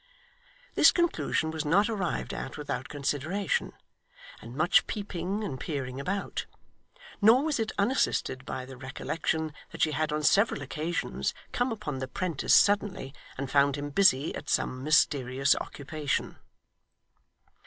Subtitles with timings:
[0.73, 3.71] This conclusion was not arrived at without consideration,
[4.41, 6.47] and much peeping and peering about;
[7.21, 11.99] nor was it unassisted by the recollection that she had on several occasions come upon
[11.99, 16.37] the 'prentice suddenly, and found him busy at some mysterious occupation.